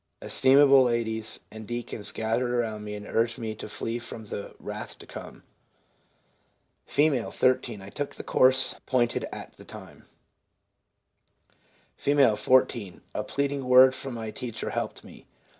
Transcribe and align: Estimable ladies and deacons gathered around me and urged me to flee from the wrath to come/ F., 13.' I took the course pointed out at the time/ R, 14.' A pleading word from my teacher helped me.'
Estimable 0.19 0.85
ladies 0.85 1.41
and 1.51 1.67
deacons 1.67 2.11
gathered 2.11 2.49
around 2.49 2.83
me 2.83 2.95
and 2.95 3.05
urged 3.05 3.37
me 3.37 3.53
to 3.53 3.69
flee 3.69 3.99
from 3.99 4.25
the 4.25 4.55
wrath 4.59 4.97
to 4.97 5.05
come/ 5.05 5.43
F., 6.87 7.35
13.' 7.35 7.81
I 7.83 7.89
took 7.91 8.15
the 8.15 8.23
course 8.23 8.73
pointed 8.87 9.25
out 9.25 9.31
at 9.33 9.57
the 9.57 9.63
time/ 9.63 10.07
R, 12.07 12.35
14.' 12.35 13.01
A 13.13 13.23
pleading 13.23 13.65
word 13.65 13.93
from 13.93 14.15
my 14.15 14.31
teacher 14.31 14.71
helped 14.71 15.03
me.' 15.03 15.27